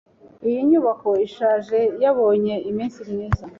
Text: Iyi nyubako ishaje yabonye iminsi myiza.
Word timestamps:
Iyi 0.47 0.59
nyubako 0.69 1.09
ishaje 1.27 1.79
yabonye 2.03 2.55
iminsi 2.69 2.99
myiza. 3.09 3.45